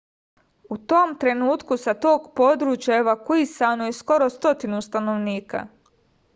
u 0.75 0.77
tom 0.93 1.11
trenutku 1.23 1.77
sa 1.81 1.93
tog 2.07 2.25
područja 2.41 2.97
evakuisano 3.03 3.91
je 3.93 3.97
skoro 4.01 4.33
stotinu 4.39 4.81
stanovnika 4.91 5.67